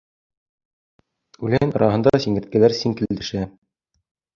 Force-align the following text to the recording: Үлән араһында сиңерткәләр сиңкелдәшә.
Үлән 1.49 1.75
араһында 1.75 2.17
сиңерткәләр 2.27 2.79
сиңкелдәшә. 2.83 3.51